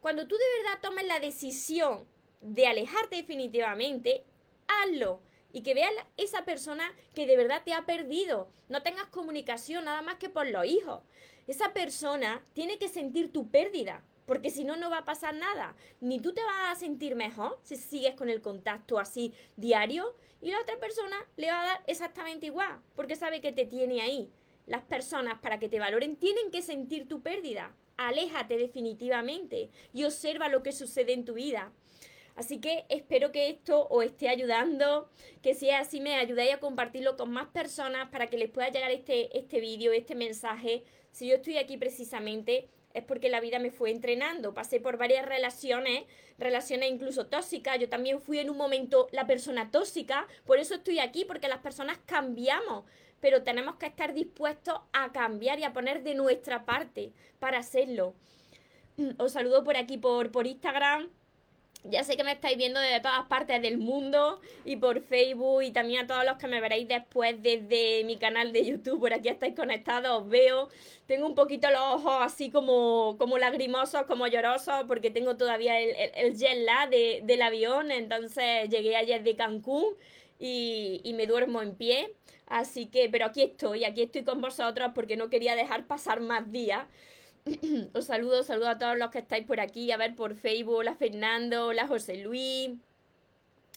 Cuando 0.00 0.26
tú 0.26 0.34
de 0.36 0.62
verdad 0.62 0.80
tomes 0.80 1.06
la 1.06 1.20
decisión 1.20 2.08
de 2.40 2.66
alejarte 2.66 3.16
definitivamente, 3.16 4.24
hazlo 4.66 5.20
y 5.52 5.62
que 5.62 5.74
veas 5.74 5.92
esa 6.16 6.44
persona 6.44 6.92
que 7.14 7.26
de 7.26 7.36
verdad 7.36 7.62
te 7.64 7.72
ha 7.72 7.86
perdido. 7.86 8.48
No 8.68 8.82
tengas 8.82 9.06
comunicación 9.06 9.84
nada 9.84 10.02
más 10.02 10.16
que 10.16 10.28
por 10.28 10.46
los 10.46 10.66
hijos. 10.66 11.02
Esa 11.46 11.72
persona 11.72 12.44
tiene 12.52 12.78
que 12.78 12.88
sentir 12.88 13.32
tu 13.32 13.50
pérdida, 13.50 14.04
porque 14.26 14.50
si 14.50 14.64
no, 14.64 14.76
no 14.76 14.90
va 14.90 14.98
a 14.98 15.04
pasar 15.04 15.34
nada. 15.34 15.74
Ni 16.00 16.20
tú 16.20 16.34
te 16.34 16.42
vas 16.42 16.76
a 16.76 16.78
sentir 16.78 17.14
mejor 17.14 17.58
si 17.62 17.76
sigues 17.76 18.14
con 18.14 18.28
el 18.28 18.42
contacto 18.42 18.98
así 18.98 19.32
diario, 19.56 20.14
y 20.40 20.50
la 20.50 20.60
otra 20.60 20.78
persona 20.78 21.16
le 21.36 21.50
va 21.50 21.62
a 21.62 21.66
dar 21.66 21.84
exactamente 21.86 22.46
igual, 22.46 22.80
porque 22.94 23.16
sabe 23.16 23.40
que 23.40 23.52
te 23.52 23.66
tiene 23.66 24.00
ahí. 24.02 24.30
Las 24.66 24.82
personas 24.82 25.40
para 25.40 25.58
que 25.58 25.68
te 25.68 25.80
valoren 25.80 26.16
tienen 26.16 26.50
que 26.50 26.62
sentir 26.62 27.08
tu 27.08 27.22
pérdida. 27.22 27.74
Aléjate 27.96 28.58
definitivamente 28.58 29.70
y 29.92 30.04
observa 30.04 30.48
lo 30.48 30.62
que 30.62 30.72
sucede 30.72 31.14
en 31.14 31.24
tu 31.24 31.34
vida. 31.34 31.72
Así 32.38 32.60
que 32.60 32.84
espero 32.88 33.32
que 33.32 33.50
esto 33.50 33.88
os 33.88 34.04
esté 34.04 34.28
ayudando, 34.28 35.10
que 35.42 35.54
si 35.54 35.70
es 35.70 35.74
así 35.74 36.00
me 36.00 36.14
ayudáis 36.14 36.54
a 36.54 36.60
compartirlo 36.60 37.16
con 37.16 37.32
más 37.32 37.48
personas 37.48 38.10
para 38.10 38.28
que 38.28 38.38
les 38.38 38.48
pueda 38.48 38.68
llegar 38.68 38.92
este, 38.92 39.36
este 39.36 39.60
vídeo, 39.60 39.90
este 39.90 40.14
mensaje. 40.14 40.84
Si 41.10 41.26
yo 41.26 41.34
estoy 41.34 41.58
aquí 41.58 41.76
precisamente 41.76 42.68
es 42.94 43.02
porque 43.02 43.28
la 43.28 43.40
vida 43.40 43.58
me 43.58 43.72
fue 43.72 43.90
entrenando. 43.90 44.54
Pasé 44.54 44.78
por 44.78 44.98
varias 44.98 45.26
relaciones, 45.26 46.04
relaciones 46.38 46.92
incluso 46.92 47.26
tóxicas. 47.26 47.80
Yo 47.80 47.88
también 47.88 48.20
fui 48.20 48.38
en 48.38 48.50
un 48.50 48.56
momento 48.56 49.08
la 49.10 49.26
persona 49.26 49.72
tóxica. 49.72 50.28
Por 50.46 50.60
eso 50.60 50.76
estoy 50.76 51.00
aquí, 51.00 51.24
porque 51.24 51.48
las 51.48 51.58
personas 51.58 51.98
cambiamos. 52.06 52.84
Pero 53.18 53.42
tenemos 53.42 53.74
que 53.78 53.86
estar 53.86 54.14
dispuestos 54.14 54.78
a 54.92 55.10
cambiar 55.10 55.58
y 55.58 55.64
a 55.64 55.72
poner 55.72 56.04
de 56.04 56.14
nuestra 56.14 56.64
parte 56.64 57.10
para 57.40 57.58
hacerlo. 57.58 58.14
Os 59.18 59.32
saludo 59.32 59.64
por 59.64 59.76
aquí 59.76 59.98
por, 59.98 60.30
por 60.30 60.46
Instagram. 60.46 61.10
Ya 61.84 62.02
sé 62.02 62.16
que 62.16 62.24
me 62.24 62.32
estáis 62.32 62.56
viendo 62.58 62.80
desde 62.80 63.00
todas 63.00 63.26
partes 63.28 63.62
del 63.62 63.78
mundo 63.78 64.40
y 64.64 64.76
por 64.76 65.00
Facebook 65.00 65.62
y 65.62 65.70
también 65.70 66.04
a 66.04 66.06
todos 66.06 66.24
los 66.24 66.36
que 66.36 66.48
me 66.48 66.60
veréis 66.60 66.88
después 66.88 67.40
desde 67.40 68.02
mi 68.04 68.16
canal 68.18 68.52
de 68.52 68.64
YouTube. 68.64 69.00
Por 69.00 69.14
aquí 69.14 69.28
estáis 69.28 69.54
conectados, 69.54 70.22
os 70.22 70.28
veo. 70.28 70.68
Tengo 71.06 71.26
un 71.26 71.34
poquito 71.34 71.70
los 71.70 71.80
ojos 71.80 72.16
así 72.20 72.50
como, 72.50 73.16
como 73.18 73.38
lagrimosos, 73.38 74.02
como 74.02 74.26
llorosos, 74.26 74.84
porque 74.88 75.10
tengo 75.10 75.36
todavía 75.36 75.80
el, 75.80 75.94
el, 76.14 76.36
jet 76.36 76.58
lag 76.58 76.90
del 76.90 77.42
avión. 77.42 77.90
Entonces 77.92 78.68
llegué 78.68 78.96
ayer 78.96 79.22
de 79.22 79.36
Cancún 79.36 79.84
y, 80.38 81.00
y 81.04 81.14
me 81.14 81.26
duermo 81.26 81.62
en 81.62 81.74
pie. 81.76 82.12
Así 82.46 82.86
que, 82.86 83.08
pero 83.08 83.26
aquí 83.26 83.42
estoy, 83.42 83.84
aquí 83.84 84.02
estoy 84.02 84.24
con 84.24 84.40
vosotros 84.40 84.90
porque 84.94 85.16
no 85.16 85.30
quería 85.30 85.54
dejar 85.54 85.86
pasar 85.86 86.20
más 86.20 86.50
días. 86.50 86.86
Os 87.94 88.06
saludo, 88.06 88.42
saludo 88.42 88.68
a 88.68 88.78
todos 88.78 88.98
los 88.98 89.10
que 89.10 89.18
estáis 89.18 89.46
por 89.46 89.60
aquí, 89.60 89.90
a 89.92 89.96
ver 89.96 90.14
por 90.14 90.34
Facebook, 90.34 90.76
hola 90.76 90.94
Fernando, 90.94 91.66
hola 91.66 91.86
José 91.86 92.18
Luis, 92.18 92.70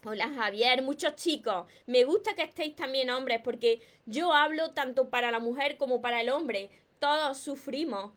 hola 0.03 0.29
Javier, 0.29 0.81
muchos 0.81 1.15
chicos. 1.15 1.67
Me 1.85 2.03
gusta 2.03 2.35
que 2.35 2.43
estéis 2.43 2.75
también 2.75 3.09
hombres 3.09 3.41
porque 3.43 3.81
yo 4.05 4.33
hablo 4.33 4.71
tanto 4.71 5.09
para 5.09 5.31
la 5.31 5.39
mujer 5.39 5.77
como 5.77 6.01
para 6.01 6.21
el 6.21 6.29
hombre. 6.29 6.69
Todos 6.99 7.37
sufrimos. 7.37 8.11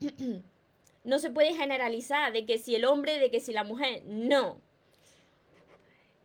no 1.04 1.18
se 1.18 1.30
puede 1.30 1.54
generalizar 1.54 2.32
de 2.32 2.44
que 2.44 2.58
si 2.58 2.74
el 2.74 2.84
hombre, 2.84 3.18
de 3.18 3.30
que 3.30 3.40
si 3.40 3.52
la 3.52 3.64
mujer, 3.64 4.02
no. 4.06 4.60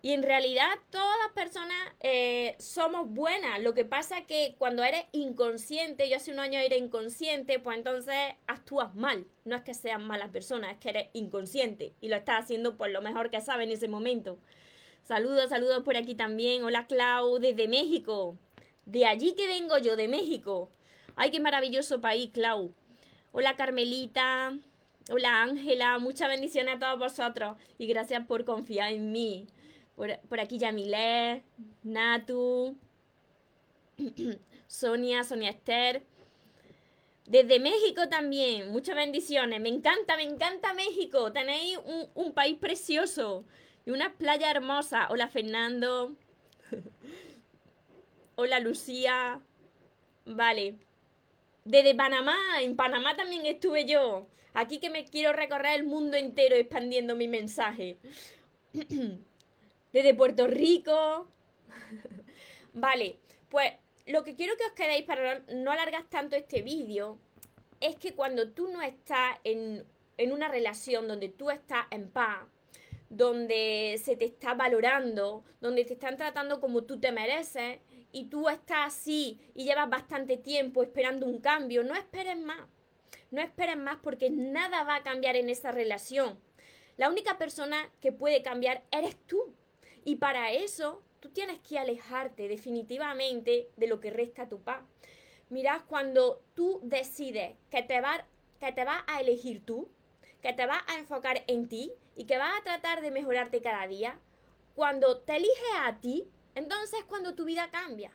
Y 0.04 0.14
en 0.14 0.24
realidad 0.24 0.68
todas 0.90 1.16
las 1.24 1.32
personas 1.34 1.78
eh, 2.00 2.56
somos 2.58 3.08
buenas. 3.08 3.62
Lo 3.62 3.76
que 3.76 3.86
pasa 3.86 4.18
es 4.18 4.26
que 4.26 4.56
cuando 4.58 4.84
eres 4.84 5.06
inconsciente, 5.12 6.10
yo 6.10 6.16
hace 6.16 6.32
un 6.32 6.40
año 6.40 6.58
era 6.58 6.76
inconsciente, 6.76 7.60
pues 7.60 7.78
entonces 7.78 8.16
actúas 8.48 8.96
mal. 8.96 9.28
No 9.46 9.56
es 9.56 9.62
que 9.62 9.76
seas 9.76 10.02
mala 10.02 10.32
persona, 10.32 10.72
es 10.72 10.80
que 10.80 10.90
eres 10.90 11.10
inconsciente 11.14 11.94
y 12.02 12.10
lo 12.10 12.16
estás 12.16 12.46
haciendo 12.46 12.78
por 12.78 12.90
lo 12.90 13.04
mejor 13.04 13.30
que 13.30 13.42
sabes 13.42 13.68
en 13.68 13.74
ese 13.74 13.88
momento. 13.88 14.40
Saludos, 15.04 15.50
saludos 15.50 15.84
por 15.84 15.96
aquí 15.96 16.16
también. 16.16 16.64
Hola 16.64 16.88
Clau, 16.88 17.38
desde 17.38 17.68
México. 17.68 18.38
De 18.86 19.06
allí 19.06 19.36
que 19.36 19.46
vengo 19.46 19.78
yo, 19.78 19.96
de 19.96 20.08
México. 20.08 20.72
Ay, 21.16 21.30
qué 21.30 21.40
maravilloso 21.40 22.02
país, 22.02 22.32
Clau. 22.34 22.74
Hola 23.32 23.56
Carmelita. 23.56 24.58
Hola 25.12 25.44
Ángela. 25.44 26.00
Muchas 26.00 26.28
bendiciones 26.28 26.76
a 26.76 26.80
todos 26.80 26.98
vosotros 26.98 27.56
y 27.78 27.86
gracias 27.86 28.26
por 28.26 28.46
confiar 28.46 28.94
en 28.94 29.12
mí. 29.12 29.46
Por, 29.96 30.40
aquí 30.40 30.58
Yamilé, 30.58 31.44
Natu, 31.84 32.78
Sonia, 34.68 35.24
Sonia 35.24 35.50
Esther. 35.52 36.04
Desde 37.26 37.60
México 37.60 38.10
también, 38.10 38.72
muchas 38.72 38.96
bendiciones. 38.96 39.62
Me 39.62 39.70
encanta, 39.70 40.16
me 40.18 40.24
encanta 40.24 40.74
México. 40.74 41.32
Tenéis 41.32 41.78
un, 41.86 42.10
un 42.16 42.34
país 42.34 42.58
precioso 42.58 43.46
y 43.86 43.92
una 43.92 44.14
playa 44.14 44.50
hermosa. 44.50 45.08
Hola 45.10 45.28
Fernando. 45.28 46.16
Hola 48.36 48.60
Lucía. 48.60 49.40
Vale. 50.26 50.76
Desde 51.64 51.94
Panamá, 51.94 52.36
en 52.60 52.76
Panamá 52.76 53.16
también 53.16 53.46
estuve 53.46 53.86
yo. 53.86 54.28
Aquí 54.54 54.80
que 54.80 54.90
me 54.90 55.06
quiero 55.06 55.32
recorrer 55.32 55.80
el 55.80 55.86
mundo 55.86 56.18
entero 56.18 56.56
expandiendo 56.56 57.16
mi 57.16 57.28
mensaje. 57.28 57.98
desde 59.94 60.14
Puerto 60.14 60.48
Rico. 60.48 61.28
vale, 62.74 63.20
pues 63.50 63.74
lo 64.06 64.24
que 64.24 64.36
quiero 64.36 64.56
que 64.58 64.66
os 64.66 64.72
quedéis 64.74 65.04
para 65.04 65.40
no 65.54 65.72
alargar 65.72 66.06
tanto 66.10 66.36
este 66.36 66.62
vídeo 66.62 67.20
es 67.80 67.96
que 67.96 68.14
cuando 68.14 68.52
tú 68.52 68.68
no 68.68 68.82
estás 68.82 69.38
en, 69.44 69.86
en 70.18 70.32
una 70.32 70.48
relación 70.48 71.08
donde 71.08 71.30
tú 71.30 71.50
estás 71.50 71.86
en 71.90 72.10
paz, 72.10 72.46
donde 73.10 74.00
se 74.02 74.16
te 74.16 74.26
está 74.26 74.54
valorando, 74.54 75.44
donde 75.60 75.84
te 75.84 75.94
están 75.94 76.16
tratando 76.16 76.62
como 76.62 76.84
tú 76.84 77.00
te 77.00 77.12
mereces 77.12 77.80
y 78.12 78.26
tú 78.26 78.48
estás 78.48 78.88
así 78.88 79.40
y 79.54 79.66
llevas 79.66 79.90
bastante 79.90 80.38
tiempo 80.38 80.84
esperando 80.84 81.26
un 81.26 81.42
cambio, 81.42 81.84
no 81.84 81.96
esperes 81.96 82.38
más. 82.38 82.62
No 83.30 83.42
esperes 83.42 83.78
más 83.78 83.98
porque 84.02 84.30
nada 84.30 84.84
va 84.84 84.96
a 84.96 85.04
cambiar 85.04 85.36
en 85.38 85.50
esa 85.50 85.72
relación. 85.72 86.40
La 86.98 87.10
única 87.10 87.38
persona 87.38 87.90
que 88.02 88.12
puede 88.12 88.42
cambiar 88.42 88.84
eres 88.92 89.16
tú. 89.26 89.56
Y 90.04 90.16
para 90.16 90.52
eso 90.52 91.04
tú 91.20 91.30
tienes 91.30 91.60
que 91.60 91.80
alejarte 91.80 92.48
definitivamente 92.48 93.70
de 93.78 93.88
lo 93.88 94.00
que 94.00 94.12
resta 94.12 94.50
tu 94.50 94.62
paz. 94.62 94.82
Mirad, 95.50 95.82
cuando 95.88 96.42
tú 96.54 96.80
decides 96.84 97.56
que 97.70 97.84
te, 97.84 98.02
va, 98.02 98.26
que 98.60 98.72
te 98.72 98.86
vas 98.86 99.04
a 99.08 99.22
elegir 99.22 99.64
tú, 99.66 99.90
que 100.42 100.54
te 100.54 100.66
vas 100.66 100.82
a 100.88 100.98
enfocar 100.98 101.44
en 101.48 101.68
ti 101.68 101.92
y 102.16 102.26
que 102.26 102.38
vas 102.38 102.60
a 102.60 102.64
tratar 102.64 103.02
de 103.02 103.12
mejorarte 103.12 103.62
cada 103.62 103.88
día, 103.88 104.20
cuando 104.74 105.20
te 105.20 105.36
eliges 105.36 105.76
a 105.82 106.00
ti, 106.00 106.28
entonces 106.56 107.04
cuando 107.08 107.36
tu 107.36 107.46
vida 107.46 107.70
cambia. 107.70 108.12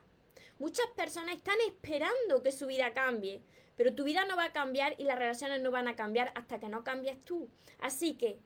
Muchas 0.59 0.87
personas 0.97 1.37
están 1.37 1.57
esperando 1.67 2.43
que 2.43 2.51
su 2.51 2.67
vida 2.67 2.95
cambie, 2.95 3.43
pero 3.77 3.95
tu 3.95 4.05
vida 4.05 4.25
no 4.25 4.37
va 4.37 4.45
a 4.45 4.53
cambiar 4.53 4.95
y 4.99 5.05
las 5.05 5.19
relaciones 5.19 5.61
no 5.61 5.71
van 5.71 5.87
a 5.87 5.97
cambiar 5.97 6.33
hasta 6.35 6.59
que 6.59 6.69
no 6.69 6.83
cambies 6.83 7.23
tú. 7.25 7.51
Así 7.79 8.15
que 8.15 8.39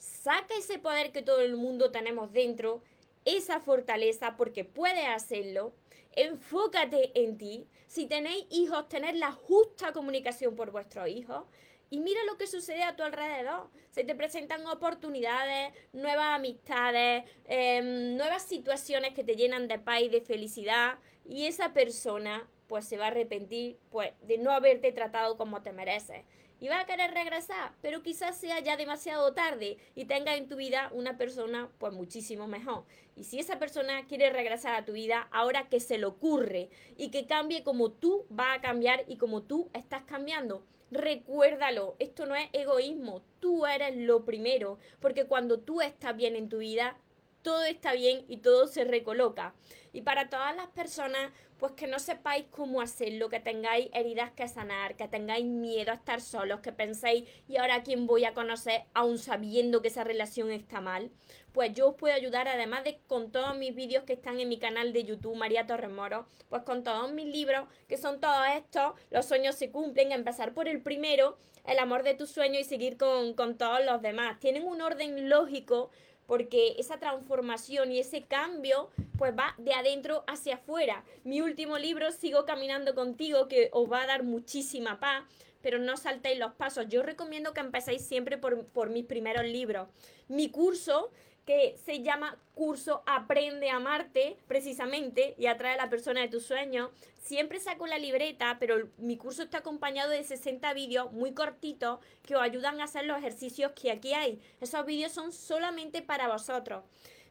saca 0.00 0.54
ese 0.58 0.78
poder 0.78 1.12
que 1.12 1.22
todo 1.22 1.40
el 1.40 1.56
mundo 1.56 1.90
tenemos 1.90 2.32
dentro, 2.32 2.82
esa 3.24 3.60
fortaleza, 3.60 4.36
porque 4.36 4.64
puedes 4.64 5.06
hacerlo. 5.06 5.74
Enfócate 6.12 7.12
en 7.22 7.38
ti. 7.38 7.68
Si 7.86 8.06
tenéis 8.06 8.46
hijos, 8.50 8.88
tener 8.88 9.14
la 9.14 9.30
justa 9.30 9.92
comunicación 9.92 10.56
por 10.56 10.72
vuestros 10.72 11.08
hijos. 11.08 11.44
Y 11.90 12.00
mira 12.00 12.20
lo 12.24 12.38
que 12.38 12.46
sucede 12.46 12.82
a 12.82 12.96
tu 12.96 13.02
alrededor. 13.02 13.68
Se 13.90 14.04
te 14.04 14.14
presentan 14.14 14.66
oportunidades, 14.66 15.72
nuevas 15.92 16.36
amistades, 16.36 17.24
em, 17.46 18.16
nuevas 18.16 18.42
situaciones 18.42 19.12
que 19.12 19.24
te 19.24 19.36
llenan 19.36 19.68
de 19.68 19.78
paz 19.78 20.02
y 20.02 20.08
de 20.08 20.20
felicidad. 20.20 20.98
Y 21.24 21.46
esa 21.46 21.72
persona 21.72 22.48
pues 22.68 22.86
se 22.86 22.96
va 22.96 23.06
a 23.06 23.08
arrepentir 23.08 23.78
pues, 23.90 24.12
de 24.22 24.38
no 24.38 24.52
haberte 24.52 24.92
tratado 24.92 25.36
como 25.36 25.62
te 25.62 25.72
mereces 25.72 26.24
y 26.60 26.68
va 26.68 26.80
a 26.80 26.86
querer 26.86 27.12
regresar, 27.12 27.72
pero 27.80 28.02
quizás 28.02 28.36
sea 28.36 28.60
ya 28.60 28.76
demasiado 28.76 29.32
tarde 29.32 29.78
y 29.94 30.04
tenga 30.04 30.36
en 30.36 30.46
tu 30.46 30.56
vida 30.56 30.90
una 30.92 31.16
persona 31.16 31.70
pues 31.78 31.92
muchísimo 31.92 32.46
mejor. 32.46 32.84
Y 33.16 33.24
si 33.24 33.38
esa 33.38 33.58
persona 33.58 34.06
quiere 34.06 34.30
regresar 34.30 34.74
a 34.74 34.84
tu 34.84 34.92
vida, 34.92 35.28
ahora 35.32 35.68
que 35.68 35.80
se 35.80 35.98
le 35.98 36.06
ocurre 36.06 36.70
y 36.96 37.10
que 37.10 37.26
cambie 37.26 37.64
como 37.64 37.90
tú 37.90 38.26
va 38.38 38.52
a 38.52 38.60
cambiar 38.60 39.04
y 39.08 39.16
como 39.16 39.42
tú 39.42 39.70
estás 39.72 40.04
cambiando. 40.04 40.62
Recuérdalo, 40.90 41.96
esto 41.98 42.26
no 42.26 42.34
es 42.34 42.48
egoísmo, 42.52 43.22
tú 43.38 43.64
eres 43.64 43.96
lo 43.96 44.24
primero, 44.24 44.78
porque 45.00 45.26
cuando 45.26 45.60
tú 45.60 45.80
estás 45.80 46.16
bien 46.16 46.34
en 46.34 46.48
tu 46.48 46.58
vida, 46.58 46.96
todo 47.42 47.64
está 47.64 47.92
bien 47.92 48.24
y 48.28 48.38
todo 48.38 48.66
se 48.66 48.84
recoloca. 48.84 49.54
Y 49.92 50.02
para 50.02 50.28
todas 50.28 50.54
las 50.56 50.68
personas, 50.68 51.32
pues 51.58 51.72
que 51.72 51.86
no 51.86 51.98
sepáis 51.98 52.46
cómo 52.50 52.80
hacerlo, 52.80 53.28
que 53.28 53.40
tengáis 53.40 53.88
heridas 53.92 54.30
que 54.32 54.48
sanar, 54.48 54.96
que 54.96 55.08
tengáis 55.08 55.44
miedo 55.44 55.92
a 55.92 55.96
estar 55.96 56.20
solos, 56.20 56.60
que 56.60 56.72
penséis, 56.72 57.28
¿y 57.48 57.58
ahora 57.58 57.82
quién 57.82 58.06
voy 58.06 58.24
a 58.24 58.32
conocer 58.32 58.84
aún 58.94 59.18
sabiendo 59.18 59.82
que 59.82 59.88
esa 59.88 60.04
relación 60.04 60.50
está 60.50 60.80
mal? 60.80 61.10
Pues 61.52 61.72
yo 61.74 61.88
os 61.88 61.96
puedo 61.96 62.14
ayudar, 62.14 62.48
además 62.48 62.84
de 62.84 63.00
con 63.06 63.30
todos 63.30 63.56
mis 63.56 63.74
vídeos 63.74 64.04
que 64.04 64.14
están 64.14 64.40
en 64.40 64.48
mi 64.48 64.58
canal 64.58 64.92
de 64.92 65.04
YouTube, 65.04 65.36
María 65.36 65.66
Torres 65.66 65.90
Moro, 65.90 66.26
pues 66.48 66.62
con 66.62 66.82
todos 66.82 67.12
mis 67.12 67.26
libros, 67.26 67.68
que 67.88 67.96
son 67.96 68.20
todos 68.20 68.46
estos, 68.56 68.94
los 69.10 69.26
sueños 69.26 69.56
se 69.56 69.70
cumplen, 69.70 70.12
empezar 70.12 70.54
por 70.54 70.68
el 70.68 70.80
primero, 70.80 71.36
el 71.66 71.78
amor 71.78 72.04
de 72.04 72.14
tu 72.14 72.26
sueño 72.26 72.58
y 72.58 72.64
seguir 72.64 72.96
con, 72.96 73.34
con 73.34 73.58
todos 73.58 73.84
los 73.84 74.00
demás. 74.00 74.40
Tienen 74.40 74.66
un 74.66 74.80
orden 74.80 75.28
lógico 75.28 75.90
porque 76.30 76.76
esa 76.78 77.00
transformación 77.00 77.90
y 77.90 77.98
ese 77.98 78.22
cambio 78.22 78.88
pues 79.18 79.36
va 79.36 79.52
de 79.58 79.72
adentro 79.72 80.22
hacia 80.28 80.54
afuera. 80.54 81.02
Mi 81.24 81.40
último 81.40 81.76
libro, 81.76 82.12
Sigo 82.12 82.44
caminando 82.44 82.94
contigo, 82.94 83.48
que 83.48 83.68
os 83.72 83.90
va 83.90 84.02
a 84.02 84.06
dar 84.06 84.22
muchísima 84.22 85.00
paz, 85.00 85.24
pero 85.60 85.80
no 85.80 85.96
saltéis 85.96 86.38
los 86.38 86.52
pasos. 86.52 86.86
Yo 86.88 87.02
recomiendo 87.02 87.52
que 87.52 87.58
empecéis 87.58 88.02
siempre 88.06 88.38
por, 88.38 88.64
por 88.66 88.90
mis 88.90 89.06
primeros 89.06 89.44
libros. 89.44 89.88
Mi 90.28 90.50
curso 90.50 91.10
que 91.44 91.76
se 91.84 92.02
llama 92.02 92.38
curso 92.54 93.02
Aprende 93.06 93.70
a 93.70 93.76
amarte, 93.76 94.36
precisamente, 94.46 95.34
y 95.38 95.46
atrae 95.46 95.74
a 95.74 95.76
la 95.76 95.90
persona 95.90 96.20
de 96.20 96.28
tus 96.28 96.44
sueños. 96.44 96.90
Siempre 97.18 97.60
saco 97.60 97.86
la 97.86 97.98
libreta, 97.98 98.56
pero 98.60 98.88
mi 98.98 99.16
curso 99.16 99.42
está 99.42 99.58
acompañado 99.58 100.10
de 100.10 100.24
60 100.24 100.72
vídeos 100.74 101.12
muy 101.12 101.32
cortitos 101.32 102.00
que 102.22 102.36
os 102.36 102.42
ayudan 102.42 102.80
a 102.80 102.84
hacer 102.84 103.04
los 103.04 103.18
ejercicios 103.18 103.72
que 103.72 103.90
aquí 103.90 104.12
hay. 104.14 104.40
Esos 104.60 104.84
vídeos 104.86 105.12
son 105.12 105.32
solamente 105.32 106.02
para 106.02 106.28
vosotros. 106.28 106.84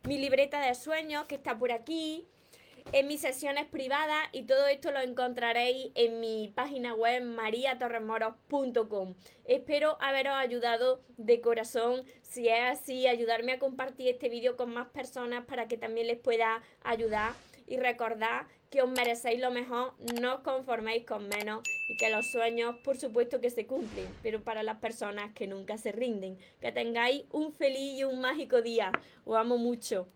Mi 0.04 0.18
libreta 0.18 0.62
de 0.62 0.75
sueños, 0.75 1.25
que 1.25 1.36
está 1.36 1.58
por 1.58 1.72
aquí, 1.72 2.28
en 2.91 3.08
mis 3.08 3.22
sesiones 3.22 3.67
privadas 3.67 4.27
y 4.31 4.43
todo 4.43 4.67
esto 4.67 4.91
lo 4.91 5.00
encontraréis 5.00 5.91
en 5.96 6.19
mi 6.19 6.51
página 6.55 6.93
web 6.93 7.24
mariatorremoros.com. 7.24 9.15
Espero 9.46 9.98
haberos 10.01 10.34
ayudado 10.34 11.01
de 11.17 11.41
corazón. 11.41 12.03
Si 12.24 12.48
es 12.48 12.62
así, 12.62 13.08
ayudarme 13.08 13.53
a 13.53 13.60
compartir 13.60 14.08
este 14.08 14.29
vídeo 14.29 14.55
con 14.55 14.74
más 14.74 14.88
personas 14.88 15.46
para 15.46 15.67
que 15.67 15.77
también 15.77 16.08
les 16.08 16.19
pueda 16.19 16.63
ayudar. 16.84 17.34
Y 17.67 17.77
recordad 17.77 18.48
que 18.72 18.81
os 18.81 18.89
merecéis 18.89 19.39
lo 19.39 19.51
mejor, 19.51 19.93
no 20.19 20.36
os 20.36 20.41
conforméis 20.41 21.05
con 21.05 21.27
menos 21.27 21.62
y 21.88 21.98
que 21.98 22.10
los 22.10 22.31
sueños, 22.31 22.75
por 22.84 22.98
supuesto 22.98 23.41
que 23.41 23.51
se 23.51 23.67
cumplen, 23.67 24.08
pero 24.24 24.43
para 24.43 24.63
las 24.63 24.77
personas 24.77 25.34
que 25.34 25.48
nunca 25.48 25.77
se 25.77 25.91
rinden. 25.91 26.38
Que 26.62 26.72
tengáis 26.72 27.25
un 27.31 27.53
feliz 27.53 28.00
y 28.00 28.03
un 28.03 28.19
mágico 28.22 28.62
día. 28.62 28.91
Os 29.25 29.38
amo 29.38 29.58
mucho. 29.58 30.08